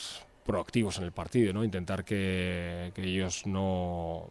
proactivos 0.47 0.97
en 0.99 1.05
el 1.05 1.11
partido, 1.11 1.53
¿no? 1.53 1.65
Intentar 1.65 2.05
que, 2.05 2.93
ellos 2.97 3.47
no 3.47 4.29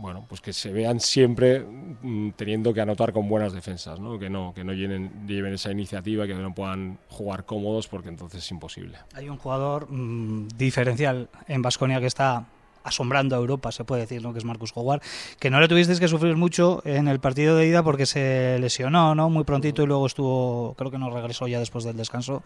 bueno, 0.00 0.24
pues 0.28 0.40
que 0.40 0.52
se 0.52 0.72
vean 0.72 0.98
siempre 0.98 1.60
mm, 1.60 2.30
teniendo 2.30 2.74
que 2.74 2.80
anotar 2.80 3.12
con 3.12 3.28
buenas 3.28 3.52
defensas, 3.52 4.00
¿no? 4.00 4.18
que 4.18 4.28
no, 4.30 4.52
que 4.54 4.64
no 4.64 4.72
lleven, 4.72 5.26
lleven 5.26 5.54
esa 5.54 5.70
iniciativa, 5.70 6.26
que 6.26 6.34
no 6.34 6.54
puedan 6.54 6.98
jugar 7.08 7.44
cómodos, 7.44 7.86
porque 7.88 8.08
entonces 8.08 8.44
es 8.44 8.50
imposible. 8.50 8.98
Hay 9.14 9.28
un 9.28 9.36
jugador 9.36 9.88
mmm, 9.90 10.48
diferencial 10.56 11.28
en 11.46 11.62
Vasconia 11.62 12.00
que 12.00 12.06
está 12.06 12.46
asombrando 12.84 13.36
a 13.36 13.38
Europa, 13.38 13.72
se 13.72 13.84
puede 13.84 14.02
decir, 14.02 14.22
¿no? 14.22 14.32
que 14.32 14.38
es 14.38 14.44
Marcus 14.44 14.72
Howard, 14.74 15.02
que 15.38 15.50
no 15.50 15.60
le 15.60 15.68
tuvisteis 15.68 16.00
que 16.00 16.08
sufrir 16.08 16.36
mucho 16.36 16.82
en 16.84 17.08
el 17.08 17.20
partido 17.20 17.56
de 17.56 17.66
ida 17.66 17.82
porque 17.82 18.06
se 18.06 18.58
lesionó 18.60 19.14
¿no? 19.14 19.30
muy 19.30 19.44
prontito 19.44 19.82
y 19.82 19.86
luego 19.86 20.06
estuvo, 20.06 20.74
creo 20.76 20.90
que 20.90 20.98
no 20.98 21.10
regresó 21.10 21.46
ya 21.48 21.58
después 21.58 21.84
del 21.84 21.96
descanso. 21.96 22.42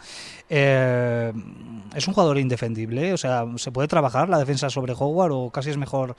Eh, 0.48 1.32
es 1.94 2.08
un 2.08 2.14
jugador 2.14 2.38
indefendible, 2.38 3.12
o 3.12 3.16
sea, 3.16 3.44
¿se 3.56 3.72
puede 3.72 3.88
trabajar 3.88 4.28
la 4.28 4.38
defensa 4.38 4.70
sobre 4.70 4.94
Howard 4.96 5.32
o 5.32 5.50
casi 5.50 5.70
es 5.70 5.76
mejor 5.76 6.16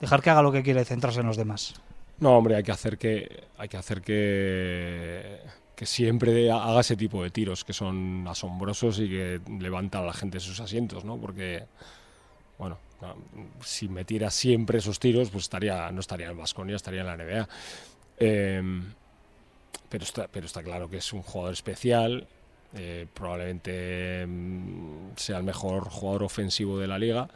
dejar 0.00 0.22
que 0.22 0.30
haga 0.30 0.42
lo 0.42 0.52
que 0.52 0.62
quiere 0.62 0.84
centrarse 0.84 1.20
en 1.20 1.26
los 1.26 1.36
demás? 1.36 1.74
No, 2.18 2.36
hombre, 2.36 2.56
hay 2.56 2.62
que 2.62 2.72
hacer 2.72 2.96
que, 2.96 3.44
hay 3.58 3.68
que, 3.68 3.76
hacer 3.76 4.00
que 4.00 5.40
que 5.76 5.84
siempre 5.84 6.50
haga 6.50 6.80
ese 6.80 6.96
tipo 6.96 7.22
de 7.22 7.30
tiros 7.30 7.62
que 7.62 7.74
son 7.74 8.26
asombrosos 8.26 8.98
y 8.98 9.10
que 9.10 9.40
levantan 9.60 10.02
a 10.02 10.06
la 10.06 10.12
gente 10.14 10.38
de 10.38 10.40
sus 10.40 10.58
asientos, 10.58 11.04
¿no? 11.04 11.18
Porque 11.18 11.64
bueno, 12.58 12.78
si 13.60 13.88
metiera 13.88 14.30
siempre 14.30 14.78
esos 14.78 14.98
tiros, 14.98 15.30
pues 15.30 15.44
estaría, 15.44 15.90
no 15.92 16.00
estaría 16.00 16.28
en 16.28 16.36
Vasconia, 16.36 16.76
estaría 16.76 17.00
en 17.00 17.06
la 17.06 17.16
NBA. 17.16 17.48
Eh, 18.18 18.82
pero, 19.88 20.04
está, 20.04 20.28
pero 20.28 20.46
está 20.46 20.62
claro 20.62 20.88
que 20.88 20.98
es 20.98 21.12
un 21.12 21.22
jugador 21.22 21.52
especial, 21.52 22.26
eh, 22.74 23.06
probablemente 23.12 24.26
mm, 24.26 25.16
sea 25.16 25.38
el 25.38 25.44
mejor 25.44 25.88
jugador 25.88 26.24
ofensivo 26.24 26.78
de 26.78 26.86
la 26.86 26.98
liga 26.98 27.28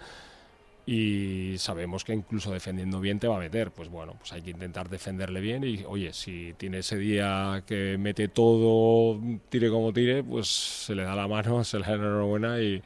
y 0.87 1.57
sabemos 1.59 2.05
que 2.05 2.13
incluso 2.13 2.51
defendiendo 2.53 3.01
bien 3.01 3.21
te 3.21 3.29
va 3.29 3.37
a 3.37 3.39
meter. 3.39 3.71
Pues 3.71 3.89
bueno, 3.89 4.15
pues 4.19 4.33
hay 4.33 4.43
que 4.43 4.51
intentar 4.51 4.89
defenderle 4.89 5.41
bien 5.41 5.63
y 5.63 5.85
oye, 5.85 6.13
si 6.13 6.55
tiene 6.57 6.79
ese 6.79 6.97
día 6.97 7.63
que 7.67 7.97
mete 7.97 8.27
todo, 8.27 9.21
tire 9.49 9.71
como 9.71 9.93
tire, 9.93 10.25
pues 10.25 10.49
se 10.49 10.95
le 10.97 11.05
da 11.05 11.15
la 11.15 11.29
mano, 11.29 11.63
se 11.65 11.79
le 11.79 11.87
da 11.87 11.95
enhorabuena 11.95 12.61
y, 12.61 12.83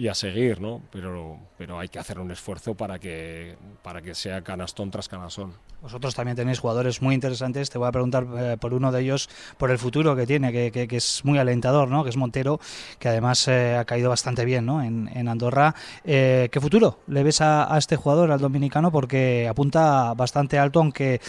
y 0.00 0.08
a 0.08 0.14
seguir, 0.14 0.62
¿no? 0.62 0.80
Pero, 0.90 1.38
pero 1.58 1.78
hay 1.78 1.88
que 1.90 1.98
hacer 1.98 2.18
un 2.18 2.30
esfuerzo 2.30 2.74
para 2.74 2.98
que, 2.98 3.54
para 3.82 4.00
que 4.00 4.14
sea 4.14 4.40
canastón 4.40 4.90
tras 4.90 5.08
canastón. 5.08 5.52
Vosotros 5.82 6.14
también 6.14 6.38
tenéis 6.38 6.58
jugadores 6.58 7.02
muy 7.02 7.14
interesantes. 7.14 7.68
Te 7.68 7.76
voy 7.76 7.86
a 7.86 7.92
preguntar 7.92 8.26
eh, 8.34 8.56
por 8.58 8.72
uno 8.72 8.92
de 8.92 9.02
ellos, 9.02 9.28
por 9.58 9.70
el 9.70 9.78
futuro 9.78 10.16
que 10.16 10.26
tiene, 10.26 10.52
que, 10.52 10.72
que, 10.72 10.88
que 10.88 10.96
es 10.96 11.22
muy 11.22 11.38
alentador, 11.38 11.88
¿no? 11.88 12.02
Que 12.02 12.08
es 12.08 12.16
Montero, 12.16 12.60
que 12.98 13.10
además 13.10 13.46
eh, 13.48 13.76
ha 13.76 13.84
caído 13.84 14.08
bastante 14.08 14.46
bien, 14.46 14.64
¿no? 14.64 14.82
En, 14.82 15.10
en 15.14 15.28
Andorra. 15.28 15.74
Eh, 16.02 16.48
¿Qué 16.50 16.60
futuro 16.62 17.00
le 17.06 17.22
ves 17.22 17.42
a, 17.42 17.74
a 17.74 17.76
este 17.76 17.96
jugador, 17.96 18.30
al 18.30 18.40
dominicano? 18.40 18.90
Porque 18.90 19.46
apunta 19.50 20.14
bastante 20.14 20.58
alto, 20.58 20.80
aunque 20.80 21.20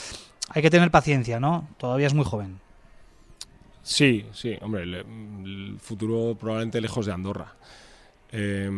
hay 0.48 0.62
que 0.62 0.70
tener 0.70 0.92
paciencia, 0.92 1.42
¿no? 1.42 1.68
Todavía 1.78 2.08
es 2.08 2.14
muy 2.14 2.24
joven. 2.24 2.62
Sí, 3.84 4.28
sí, 4.32 4.58
hombre, 4.62 4.84
el, 4.84 4.94
el 4.96 5.78
futuro 5.82 6.38
probablemente 6.40 6.80
lejos 6.80 7.06
de 7.06 7.12
Andorra. 7.12 7.56
Eh, 8.32 8.70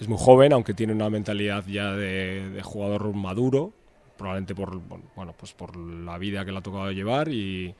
es 0.00 0.08
muy 0.08 0.18
joven, 0.18 0.54
aunque 0.54 0.72
tiene 0.72 0.94
una 0.94 1.10
mentalidad 1.10 1.64
ya 1.66 1.92
de, 1.92 2.60
jugador 2.64 3.14
maduro, 3.14 3.72
probablemente 4.16 4.54
por, 4.54 4.80
bueno, 5.14 5.34
pues 5.36 5.52
por 5.52 5.76
la 5.76 6.16
vida 6.16 6.42
que 6.44 6.52
le 6.52 6.58
ha 6.58 6.62
tocado 6.62 6.90
llevar 6.90 7.28
y, 7.28 7.74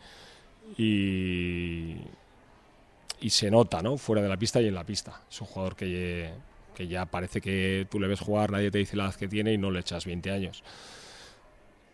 se 3.26 3.50
nota 3.50 3.80
¿no? 3.80 3.96
fuera 3.96 4.20
de 4.20 4.28
la 4.28 4.36
pista 4.36 4.60
y 4.60 4.68
en 4.68 4.74
la 4.74 4.84
pista. 4.84 5.22
Es 5.30 5.40
un 5.40 5.46
jugador 5.46 5.76
que, 5.76 6.30
que 6.74 6.86
ya 6.86 7.06
parece 7.06 7.40
que 7.40 7.86
tú 7.90 7.98
le 7.98 8.06
ves 8.06 8.20
jugar, 8.20 8.50
nadie 8.50 8.70
te 8.70 8.78
dice 8.78 8.98
la 8.98 9.04
edad 9.04 9.14
que 9.14 9.28
tiene 9.28 9.54
y 9.54 9.58
no 9.58 9.70
le 9.70 9.80
echas 9.80 10.04
20 10.04 10.30
años. 10.30 10.62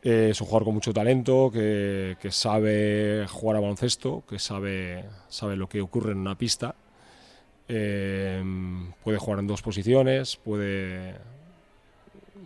Eh, 0.03 0.31
es 0.31 0.41
un 0.41 0.49
jugador 0.49 0.65
con 0.65 0.75
mucho 0.75 0.93
talento, 0.93 1.53
que, 1.53 2.17
que 2.21 2.33
sabe 2.33 3.27
jugar 3.29 3.59
a 3.59 3.61
baloncesto, 3.61 4.25
que 4.29 4.41
sabe, 4.41 5.05
sabe 5.29 5.57
lo 5.57 5.69
que 5.69 5.81
ocurre 5.81 6.13
en 6.13 6.19
una 6.19 6.37
pista 6.37 6.75
Eh, 7.69 8.43
puede 9.03 9.19
jugar 9.19 9.41
en 9.41 9.47
dos 9.47 9.63
posiciones, 9.63 10.37
puede, 10.37 11.17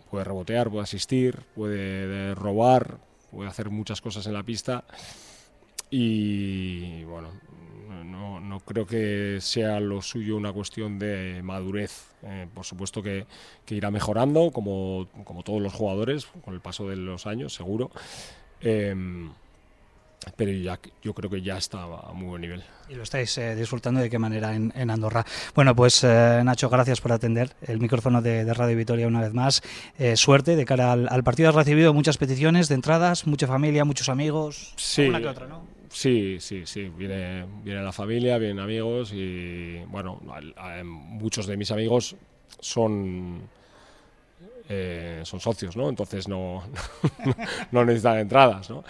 puede 0.09 0.23
rebotear, 0.23 0.69
puede 0.69 0.83
asistir, 0.83 1.39
puede 1.53 2.33
robar, 2.35 2.97
puede 3.31 3.49
hacer 3.49 3.69
muchas 3.69 4.01
cosas 4.01 4.25
en 4.27 4.33
la 4.33 4.43
pista 4.43 4.83
y 5.89 7.03
bueno, 7.03 7.29
no, 8.05 8.39
no 8.39 8.59
creo 8.61 8.85
que 8.85 9.37
sea 9.41 9.79
lo 9.79 10.01
suyo 10.01 10.37
una 10.37 10.53
cuestión 10.53 10.97
de 10.97 11.41
madurez. 11.43 12.07
Eh, 12.23 12.47
por 12.53 12.65
supuesto 12.65 13.01
que, 13.01 13.25
que, 13.65 13.75
irá 13.75 13.91
mejorando, 13.91 14.51
como, 14.51 15.07
como 15.23 15.43
todos 15.43 15.61
los 15.61 15.73
jugadores, 15.73 16.27
con 16.43 16.53
el 16.53 16.61
paso 16.61 16.87
de 16.87 16.95
los 16.95 17.25
años, 17.27 17.53
seguro. 17.53 17.91
Eh, 18.61 18.95
pero 20.35 20.51
ya, 20.51 20.79
yo 21.01 21.13
creo 21.13 21.29
que 21.29 21.41
ya 21.41 21.57
está 21.57 21.83
a 21.83 22.13
muy 22.13 22.27
buen 22.27 22.41
nivel. 22.41 22.63
Y 22.89 22.95
lo 22.95 23.03
estáis 23.03 23.37
eh, 23.37 23.55
disfrutando 23.55 24.01
de 24.01 24.09
qué 24.09 24.19
manera 24.19 24.55
en, 24.55 24.71
en 24.75 24.91
Andorra. 24.91 25.25
Bueno, 25.55 25.75
pues 25.75 26.03
eh, 26.03 26.41
Nacho, 26.43 26.69
gracias 26.69 27.01
por 27.01 27.11
atender 27.11 27.51
el 27.61 27.79
micrófono 27.79 28.21
de, 28.21 28.45
de 28.45 28.53
Radio 28.53 28.77
Vitoria 28.77 29.07
una 29.07 29.21
vez 29.21 29.33
más. 29.33 29.63
Eh, 29.97 30.15
suerte 30.15 30.55
de 30.55 30.65
cara 30.65 30.91
al, 30.91 31.07
al, 31.09 31.23
partido. 31.23 31.49
Has 31.49 31.55
recibido 31.55 31.93
muchas 31.93 32.17
peticiones 32.17 32.69
de 32.69 32.75
entradas, 32.75 33.25
mucha 33.25 33.47
familia, 33.47 33.83
muchos 33.83 34.09
amigos. 34.09 34.73
Sí. 34.77 35.07
Una 35.07 35.19
que 35.19 35.27
otra, 35.27 35.47
¿no? 35.47 35.63
Sí, 35.89 36.37
sí, 36.39 36.63
sí. 36.65 36.89
Viene, 36.95 37.45
viene 37.63 37.81
la 37.81 37.91
familia, 37.91 38.37
vienen 38.37 38.59
amigos 38.59 39.11
y 39.13 39.79
bueno, 39.87 40.21
muchos 40.83 41.47
de 41.47 41.57
mis 41.57 41.71
amigos 41.71 42.15
son 42.59 43.41
eh, 44.73 45.21
son 45.25 45.41
socios, 45.41 45.75
¿no? 45.75 45.89
Entonces 45.89 46.29
no, 46.29 46.63
no 47.71 47.83
necesitan 47.83 48.19
entradas, 48.19 48.69
¿no? 48.69 48.85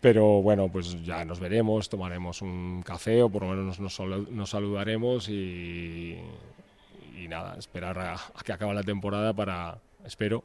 Pero 0.00 0.42
bueno, 0.42 0.68
pues 0.68 1.02
ya 1.04 1.24
nos 1.24 1.40
veremos, 1.40 1.88
tomaremos 1.88 2.42
un 2.42 2.82
café 2.82 3.22
o 3.22 3.28
por 3.28 3.42
lo 3.42 3.48
menos 3.48 3.80
nos, 3.80 3.98
nos 4.30 4.50
saludaremos 4.50 5.28
y, 5.28 6.18
y, 7.16 7.28
nada, 7.28 7.56
esperar 7.58 7.98
a, 7.98 8.14
a 8.14 8.42
que 8.44 8.52
acabe 8.52 8.74
la 8.74 8.82
temporada 8.82 9.32
para, 9.32 9.78
espero, 10.04 10.44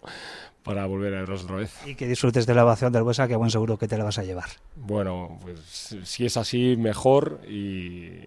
para 0.64 0.86
volver 0.86 1.14
a 1.14 1.20
verlos 1.22 1.44
otra 1.44 1.58
vez. 1.58 1.74
Y 1.86 1.96
que 1.96 2.08
disfrutes 2.08 2.46
de 2.46 2.56
la 2.56 2.64
ovación 2.64 2.92
del 2.92 3.04
Buesa, 3.04 3.28
que 3.28 3.36
buen 3.36 3.52
seguro 3.52 3.78
que 3.78 3.88
te 3.88 3.98
la 3.98 4.04
vas 4.04 4.18
a 4.18 4.24
llevar. 4.24 4.50
Bueno, 4.76 5.38
pues 5.42 5.96
si 6.04 6.26
es 6.26 6.38
así, 6.38 6.76
mejor 6.78 7.42
y, 7.48 8.20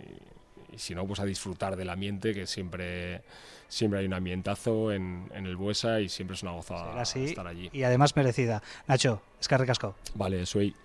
y 0.72 0.78
si 0.78 0.94
no, 0.94 1.06
pues 1.06 1.20
a 1.20 1.24
disfrutar 1.24 1.76
del 1.76 1.90
ambiente, 1.90 2.34
que 2.34 2.46
siempre, 2.46 3.22
siempre 3.68 4.00
hay 4.00 4.06
un 4.06 4.14
ambientazo 4.14 4.92
en, 4.92 5.30
en 5.34 5.46
el 5.46 5.56
Buesa 5.56 6.00
y 6.00 6.08
siempre 6.08 6.36
es 6.36 6.42
una 6.42 6.52
gozada 6.52 7.00
así, 7.00 7.24
estar 7.24 7.46
allí. 7.46 7.70
Y 7.72 7.82
además 7.82 8.16
merecida. 8.16 8.62
Nacho, 8.86 9.22
es 9.40 9.48
que 9.48 9.58
recasco. 9.58 9.94
Vale, 10.14 10.46
soy. 10.46 10.72